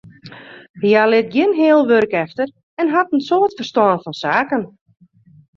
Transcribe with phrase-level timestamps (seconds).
[0.83, 2.47] Hja lit gjin heal wurk efter
[2.81, 4.61] en hat in soad ferstân fan saken.